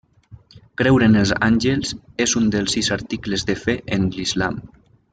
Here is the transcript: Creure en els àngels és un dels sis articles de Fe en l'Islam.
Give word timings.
Creure 0.81 1.09
en 1.11 1.17
els 1.23 1.33
àngels 1.49 1.93
és 2.27 2.33
un 2.41 2.49
dels 2.57 2.77
sis 2.79 2.91
articles 2.99 3.47
de 3.53 3.61
Fe 3.67 3.81
en 3.99 4.13
l'Islam. 4.19 4.61